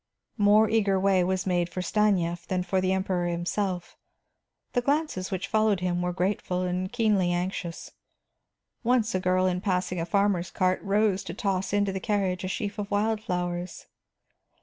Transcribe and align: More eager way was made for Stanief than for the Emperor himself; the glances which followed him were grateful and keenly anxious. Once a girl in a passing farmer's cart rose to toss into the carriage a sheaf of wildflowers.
More 0.39 0.67
eager 0.67 0.99
way 0.99 1.23
was 1.23 1.45
made 1.45 1.69
for 1.69 1.83
Stanief 1.83 2.47
than 2.47 2.63
for 2.63 2.81
the 2.81 2.91
Emperor 2.91 3.27
himself; 3.27 3.95
the 4.73 4.81
glances 4.81 5.29
which 5.29 5.47
followed 5.47 5.81
him 5.81 6.01
were 6.01 6.11
grateful 6.11 6.63
and 6.63 6.91
keenly 6.91 7.31
anxious. 7.31 7.91
Once 8.83 9.13
a 9.13 9.19
girl 9.19 9.45
in 9.45 9.57
a 9.57 9.61
passing 9.61 10.03
farmer's 10.05 10.49
cart 10.49 10.81
rose 10.81 11.23
to 11.25 11.35
toss 11.35 11.71
into 11.71 11.91
the 11.91 11.99
carriage 11.99 12.43
a 12.43 12.47
sheaf 12.47 12.79
of 12.79 12.89
wildflowers. 12.89 13.85